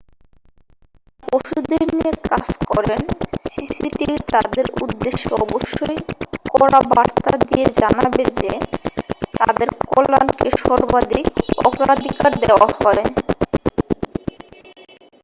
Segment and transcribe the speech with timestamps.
[0.03, 3.01] যাঁরা পশুদের নিয়ে কাজ করেন
[3.43, 5.99] সিসিটিভি তাঁদের উদ্দেশ্যে অবশ্যই
[6.51, 8.51] কড়া বার্তা দিয়ে জানাবে যে
[9.33, 11.25] তাঁদের কল্যাণকে সর্বাধিক
[11.61, 13.03] অগ্রাধিকার দেওয়া হয়